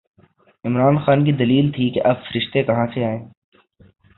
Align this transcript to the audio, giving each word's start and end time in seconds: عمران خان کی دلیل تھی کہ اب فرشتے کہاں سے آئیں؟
عمران 0.65 0.97
خان 0.97 1.25
کی 1.25 1.31
دلیل 1.31 1.71
تھی 1.71 1.89
کہ 1.89 2.01
اب 2.03 2.23
فرشتے 2.23 2.63
کہاں 2.63 2.87
سے 2.93 3.05
آئیں؟ 3.05 3.21